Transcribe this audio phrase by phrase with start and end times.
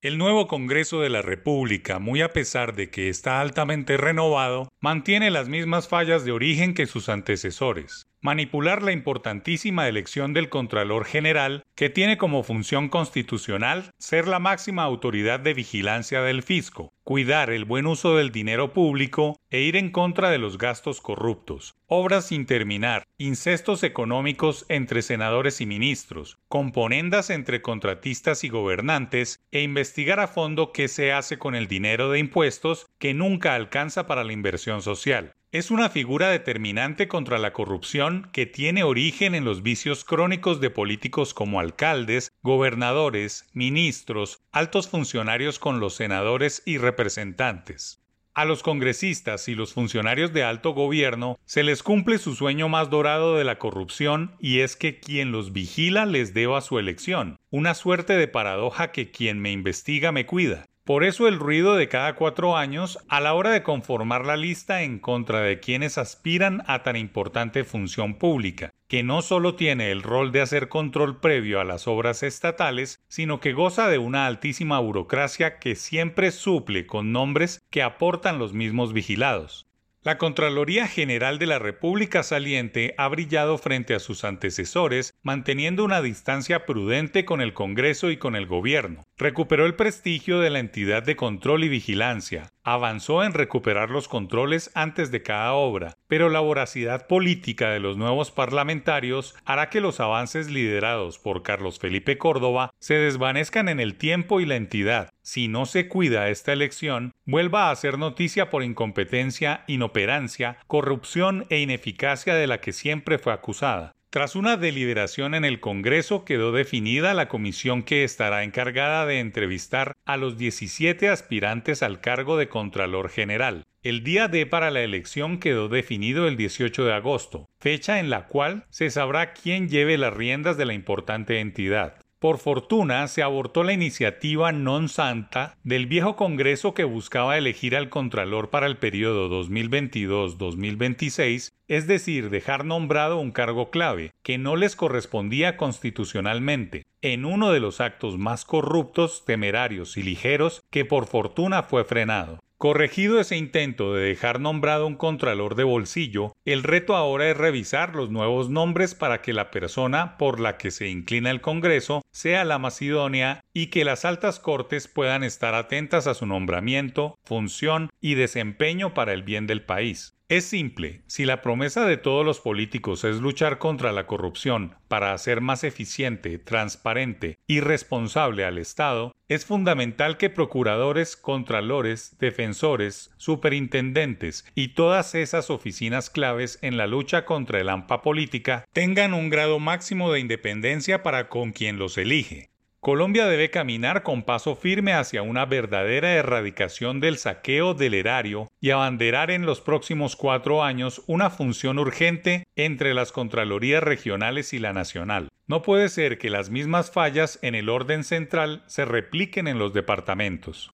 [0.00, 5.32] El nuevo Congreso de la República, muy a pesar de que está altamente renovado, mantiene
[5.32, 11.64] las mismas fallas de origen que sus antecesores manipular la importantísima elección del Contralor General,
[11.74, 17.64] que tiene como función constitucional ser la máxima autoridad de vigilancia del fisco, cuidar el
[17.64, 22.44] buen uso del dinero público e ir en contra de los gastos corruptos, obras sin
[22.44, 30.28] terminar, incestos económicos entre senadores y ministros, componendas entre contratistas y gobernantes e investigar a
[30.28, 34.82] fondo qué se hace con el dinero de impuestos que nunca alcanza para la inversión
[34.82, 35.34] social.
[35.58, 40.70] Es una figura determinante contra la corrupción que tiene origen en los vicios crónicos de
[40.70, 48.00] políticos como alcaldes, gobernadores, ministros, altos funcionarios con los senadores y representantes.
[48.34, 52.88] A los congresistas y los funcionarios de alto gobierno se les cumple su sueño más
[52.88, 57.74] dorado de la corrupción y es que quien los vigila les deba su elección, una
[57.74, 60.66] suerte de paradoja que quien me investiga me cuida.
[60.88, 64.84] Por eso el ruido de cada cuatro años a la hora de conformar la lista
[64.84, 70.02] en contra de quienes aspiran a tan importante función pública, que no solo tiene el
[70.02, 74.78] rol de hacer control previo a las obras estatales, sino que goza de una altísima
[74.78, 79.67] burocracia que siempre suple con nombres que aportan los mismos vigilados.
[80.08, 86.00] La Contraloría General de la República saliente ha brillado frente a sus antecesores, manteniendo una
[86.00, 89.04] distancia prudente con el Congreso y con el Gobierno.
[89.18, 94.70] Recuperó el prestigio de la entidad de control y vigilancia, avanzó en recuperar los controles
[94.74, 100.00] antes de cada obra, pero la voracidad política de los nuevos parlamentarios hará que los
[100.00, 105.48] avances liderados por Carlos Felipe Córdoba se desvanezcan en el tiempo y la entidad, si
[105.48, 112.34] no se cuida esta elección, vuelva a ser noticia por incompetencia, inoperancia, corrupción e ineficacia
[112.34, 113.94] de la que siempre fue acusada.
[114.10, 119.92] Tras una deliberación en el Congreso quedó definida la comisión que estará encargada de entrevistar
[120.06, 123.64] a los 17 aspirantes al cargo de Contralor General.
[123.82, 128.28] El día D para la elección quedó definido el 18 de agosto, fecha en la
[128.28, 132.00] cual se sabrá quién lleve las riendas de la importante entidad.
[132.18, 137.90] Por fortuna, se abortó la iniciativa non santa del viejo Congreso que buscaba elegir al
[137.90, 144.74] Contralor para el periodo 2022-2026, es decir, dejar nombrado un cargo clave, que no les
[144.74, 151.62] correspondía constitucionalmente, en uno de los actos más corruptos, temerarios y ligeros que por fortuna
[151.62, 152.40] fue frenado.
[152.58, 157.94] Corregido ese intento de dejar nombrado un contralor de bolsillo, el reto ahora es revisar
[157.94, 162.44] los nuevos nombres para que la persona por la que se inclina el Congreso sea
[162.44, 168.14] la idónea y que las altas cortes puedan estar atentas a su nombramiento, función y
[168.14, 170.18] desempeño para el bien del país.
[170.28, 175.14] Es simple, si la promesa de todos los políticos es luchar contra la corrupción para
[175.14, 184.44] hacer más eficiente, transparente y responsable al Estado, es fundamental que procuradores, contralores, defensores, superintendentes
[184.54, 189.58] y todas esas oficinas claves en la lucha contra el AMPA política tengan un grado
[189.58, 192.50] máximo de independencia para con quien los elige.
[192.80, 198.70] Colombia debe caminar con paso firme hacia una verdadera erradicación del saqueo del erario y
[198.70, 204.72] abanderar en los próximos cuatro años una función urgente entre las Contralorías regionales y la
[204.72, 205.28] nacional.
[205.48, 209.72] No puede ser que las mismas fallas en el orden central se repliquen en los
[209.72, 210.70] departamentos.